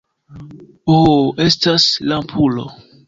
Ho, 0.91 0.95
estas 1.45 1.87
lampulo. 2.13 2.65